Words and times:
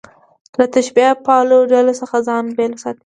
له 0.59 0.65
تشبیه 0.75 1.11
پالو 1.25 1.57
ډلو 1.71 1.93
څخه 2.01 2.15
ځان 2.27 2.43
بېل 2.57 2.71
وساتي. 2.73 2.99